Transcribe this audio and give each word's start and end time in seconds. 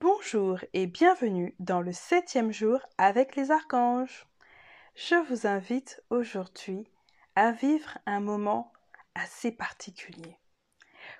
Bonjour 0.00 0.58
et 0.72 0.88
bienvenue 0.88 1.54
dans 1.60 1.80
le 1.80 1.92
septième 1.92 2.50
jour 2.50 2.80
avec 2.98 3.36
les 3.36 3.52
archanges. 3.52 4.26
Je 4.96 5.14
vous 5.28 5.46
invite 5.46 6.02
aujourd'hui 6.10 6.88
à 7.36 7.52
vivre 7.52 7.96
un 8.04 8.18
moment 8.18 8.72
assez 9.14 9.52
particulier. 9.52 10.40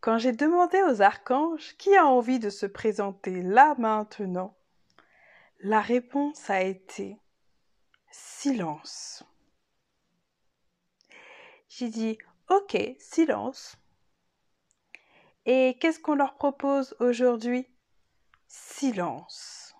Quand 0.00 0.18
j'ai 0.18 0.30
demandé 0.30 0.80
aux 0.84 1.02
archanges 1.02 1.76
qui 1.76 1.96
a 1.96 2.06
envie 2.06 2.38
de 2.38 2.50
se 2.50 2.66
présenter 2.66 3.42
là 3.42 3.74
maintenant, 3.78 4.56
la 5.58 5.80
réponse 5.80 6.48
a 6.48 6.62
été 6.62 7.18
silence. 8.12 9.24
J'ai 11.68 11.88
dit 11.88 12.16
ok, 12.48 12.78
silence. 13.00 13.76
Et 15.46 15.76
qu'est-ce 15.80 15.98
qu'on 15.98 16.14
leur 16.14 16.36
propose 16.36 16.94
aujourd'hui? 17.00 17.71
Silence. 18.52 19.74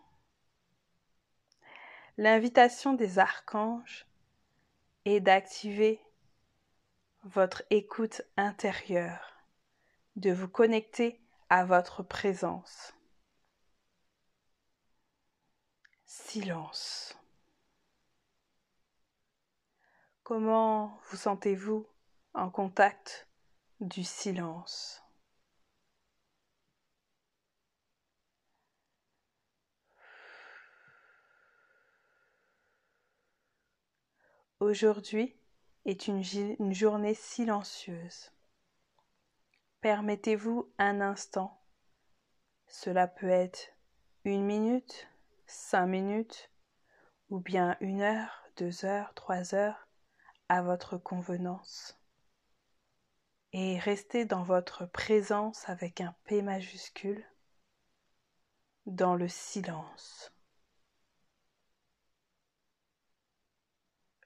L'invitation 2.16 2.94
des 2.94 3.18
archanges 3.18 4.06
est 5.04 5.20
d'activer 5.20 6.00
votre 7.22 7.62
écoute 7.68 8.22
intérieure, 8.38 9.44
de 10.16 10.32
vous 10.32 10.48
connecter 10.48 11.20
à 11.50 11.66
votre 11.66 12.02
présence. 12.02 12.94
Silence. 16.06 17.14
Comment 20.22 20.98
vous 21.10 21.18
sentez-vous 21.18 21.86
en 22.32 22.48
contact 22.48 23.28
du 23.80 24.02
silence? 24.02 25.01
Aujourd'hui 34.62 35.34
est 35.86 36.06
une, 36.06 36.22
journée 36.72 37.14
silencieuse. 37.14 38.30
Permettez-vous 39.80 40.72
un 40.78 41.00
instant. 41.00 41.60
Cela 42.68 43.08
peut 43.08 43.28
être 43.28 43.72
une 44.22 44.44
minute, 44.44 45.08
cinq 45.46 45.86
minutes, 45.86 46.48
ou 47.28 47.40
bien 47.40 47.76
une 47.80 48.02
heure, 48.02 48.44
deux 48.56 48.84
heures, 48.84 49.12
trois 49.14 49.56
heures, 49.56 49.88
à 50.48 50.62
votre 50.62 50.96
convenance. 50.96 52.00
Et 53.52 53.80
restez 53.80 54.26
dans 54.26 54.44
votre 54.44 54.86
présence 54.86 55.68
avec 55.68 56.00
un 56.00 56.14
P 56.22 56.40
majuscule, 56.40 57.26
dans 58.86 59.16
le 59.16 59.26
silence. 59.26 60.31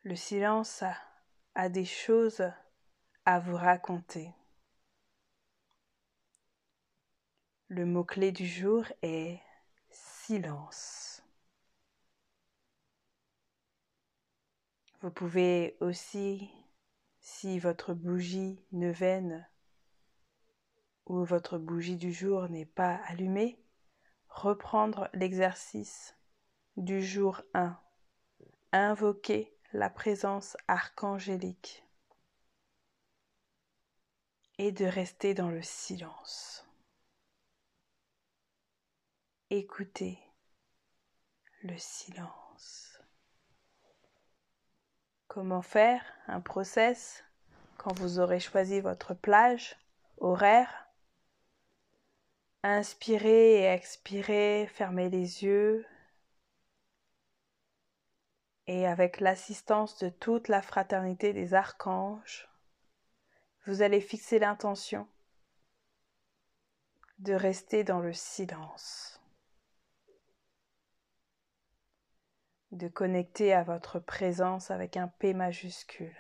Le 0.07 0.15
silence 0.15 0.85
a, 1.57 1.69
des 1.69 1.85
choses 1.85 2.49
à 3.25 3.41
vous 3.41 3.57
raconter. 3.57 4.33
Le 7.67 7.85
mot-clé 7.85 8.31
du 8.31 8.47
jour 8.47 8.85
est 9.03 9.41
silence. 9.91 11.25
Vous 15.01 15.11
pouvez 15.11 15.77
aussi, 15.81 16.53
si 17.19 17.59
votre 17.59 17.93
bougie 17.93 18.65
neuvaine 18.71 19.45
ou 21.07 21.25
votre 21.25 21.59
bougie 21.59 21.97
du 21.97 22.13
jour 22.13 22.49
n'est 22.49 22.65
pas 22.65 23.01
allumée, 23.07 23.59
reprendre 24.29 25.11
l'exercice 25.15 26.15
du 26.77 27.03
jour 27.03 27.43
1. 27.55 27.77
Invoquer 28.71 29.56
la 29.73 29.91
présence 29.91 30.57
archangélique 30.69 31.85
et 34.59 34.73
de 34.73 34.87
rester 34.87 35.35
dans 35.35 35.51
le 35.51 35.63
silence. 35.63 36.67
Écoutez 39.51 40.19
le 41.63 41.77
silence. 41.79 43.01
Comment 45.29 45.63
faire 45.63 46.03
un 46.27 46.41
process 46.41 47.23
quand 47.77 47.93
vous 47.99 48.19
aurez 48.19 48.41
choisi 48.41 48.81
votre 48.81 49.15
plage 49.15 49.77
horaire? 50.19 50.89
Inspirez 52.63 53.61
et 53.61 53.65
expirez, 53.65 54.67
fermez 54.67 55.11
les 55.11 55.45
yeux, 55.45 55.87
et 58.67 58.87
avec 58.87 59.21
l'assistance 59.21 59.99
de 59.99 60.09
toute 60.09 60.49
la 60.49 60.63
fraternité 60.63 61.33
des 61.33 61.55
archanges, 61.55 62.49
vous 63.67 63.83
allez 63.83 64.01
fixer 64.01 64.39
l'intention 64.39 65.09
de 67.19 67.33
rester 67.33 67.85
dans 67.85 68.01
le 68.01 68.13
silence, 68.13 69.21
de 72.73 72.89
connecter 72.89 73.53
à 73.53 73.63
votre 73.63 73.99
présence 73.99 74.71
avec 74.71 74.97
un 74.97 75.09
P 75.09 75.33
majuscule. 75.33 76.17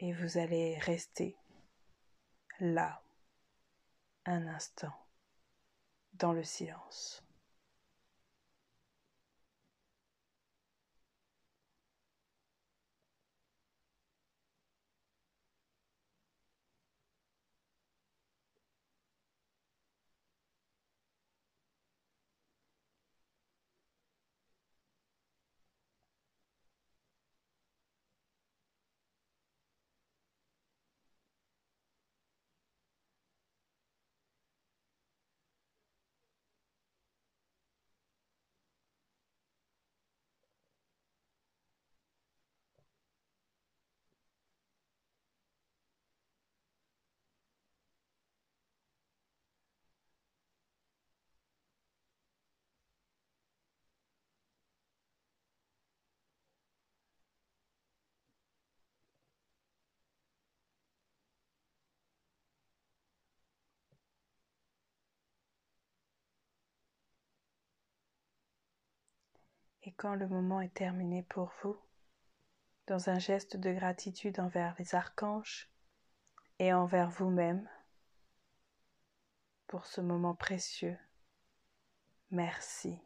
Et 0.00 0.12
vous 0.12 0.38
allez 0.38 0.78
rester 0.78 1.36
là 2.60 3.02
un 4.26 4.46
instant 4.46 5.07
dans 6.18 6.32
le 6.32 6.42
silence. 6.42 7.22
Quand 69.98 70.14
le 70.14 70.28
moment 70.28 70.60
est 70.60 70.72
terminé 70.72 71.24
pour 71.24 71.52
vous, 71.62 71.76
dans 72.86 73.10
un 73.10 73.18
geste 73.18 73.56
de 73.56 73.72
gratitude 73.72 74.38
envers 74.38 74.74
les 74.78 74.94
archanges 74.94 75.68
et 76.60 76.72
envers 76.72 77.10
vous-même, 77.10 77.68
pour 79.66 79.86
ce 79.86 80.00
moment 80.00 80.36
précieux, 80.36 80.96
merci. 82.30 82.98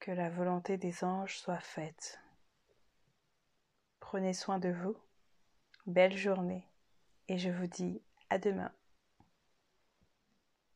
Que 0.00 0.10
la 0.10 0.28
volonté 0.28 0.76
des 0.76 1.04
anges 1.04 1.38
soit 1.38 1.60
faite. 1.60 2.20
Prenez 4.00 4.34
soin 4.34 4.58
de 4.58 4.70
vous, 4.70 4.96
belle 5.86 6.16
journée, 6.16 6.68
et 7.28 7.38
je 7.38 7.50
vous 7.50 7.66
dis 7.68 8.02
à 8.28 8.38
demain. 8.38 8.72